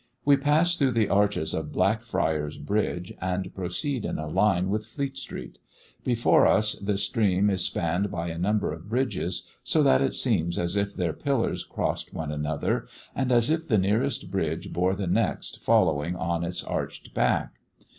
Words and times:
We 0.25 0.35
pass 0.35 0.75
through 0.77 0.93
the 0.93 1.09
arches 1.09 1.53
of 1.53 1.71
Blackfriars 1.71 2.57
bridge 2.57 3.13
and 3.21 3.53
proceed 3.53 4.03
in 4.03 4.17
a 4.17 4.25
line 4.25 4.67
with 4.69 4.83
Fleet 4.87 5.15
street; 5.15 5.59
before 6.03 6.47
us 6.47 6.73
the 6.73 6.97
stream 6.97 7.51
is 7.51 7.65
spanned 7.65 8.09
by 8.09 8.29
a 8.29 8.39
number 8.39 8.73
of 8.73 8.89
bridges, 8.89 9.45
so 9.63 9.83
that 9.83 10.01
it 10.01 10.15
seems 10.15 10.57
as 10.57 10.75
if 10.75 10.95
their 10.95 11.13
pillars 11.13 11.63
crossed 11.63 12.15
one 12.15 12.31
another, 12.31 12.87
and 13.13 13.31
as 13.31 13.51
if 13.51 13.67
the 13.67 13.77
nearest 13.77 14.31
bridge 14.31 14.73
bore 14.73 14.95
the 14.95 15.05
next 15.05 15.59
following 15.61 16.15
on 16.15 16.43
its 16.43 16.63
arched 16.63 17.13
back. 17.13 17.59